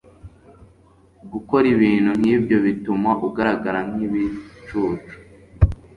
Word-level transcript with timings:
Gukora 1.31 1.65
ibintu 1.75 2.11
nkibyo 2.19 2.57
bituma 2.65 3.09
ugaragara 3.27 3.79
nkibicucu. 3.91 5.13